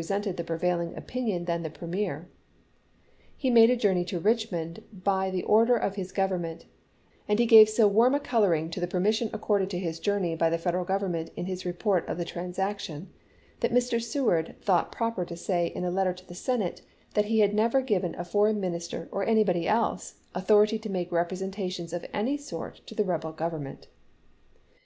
sented 0.00 0.36
the 0.38 0.42
prevailing 0.44 0.96
opinion 0.96 1.44
than 1.44 1.62
the 1.62 1.68
premier. 1.68 2.26
He 3.36 3.50
made 3.50 3.68
a 3.68 3.76
journey 3.76 4.02
to 4.06 4.18
Richmond 4.18 4.82
by 4.90 5.28
the 5.30 5.42
order 5.42 5.76
of 5.76 5.96
his 5.96 6.10
Government, 6.10 6.64
and 7.28 7.38
he 7.38 7.44
gave 7.44 7.68
so 7.68 7.86
warm 7.86 8.14
a 8.14 8.18
coloring 8.18 8.70
to 8.70 8.80
the 8.80 8.86
permission 8.86 9.28
accorded 9.34 9.68
to 9.68 9.78
his 9.78 10.00
joui'ney 10.00 10.38
by 10.38 10.48
the 10.48 10.56
Federal 10.56 10.86
Government 10.86 11.28
in 11.36 11.44
his 11.44 11.66
report 11.66 12.08
of 12.08 12.16
the 12.16 12.24
trans 12.24 12.58
action 12.58 13.10
that 13.60 13.74
Mr. 13.74 14.02
Seward 14.02 14.54
thought 14.62 14.90
proper 14.90 15.26
to 15.26 15.36
say 15.36 15.66
in 15.66 15.84
a 15.84 15.90
letter 15.90 16.14
to 16.14 16.24
the 16.26 16.34
Senate 16.34 16.80
that 17.12 17.26
he 17.26 17.40
had 17.40 17.52
never 17.52 17.82
given 17.82 18.14
a 18.14 18.24
foreign 18.24 18.58
minister, 18.58 19.06
or 19.12 19.26
anybody 19.26 19.68
else, 19.68 20.14
authority 20.34 20.78
to 20.78 20.88
make 20.88 21.10
repre 21.10 21.36
sentations 21.36 21.92
of 21.92 22.06
any 22.14 22.38
sort 22.38 22.80
to 22.86 22.94
the 22.94 23.04
rebel 23.04 23.32
Government. 23.32 23.86